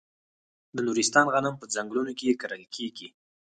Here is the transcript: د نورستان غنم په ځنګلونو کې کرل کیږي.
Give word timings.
د 0.75 0.77
نورستان 0.87 1.25
غنم 1.33 1.55
په 1.59 1.65
ځنګلونو 1.73 2.11
کې 2.19 2.37
کرل 2.41 2.63
کیږي. 2.75 3.07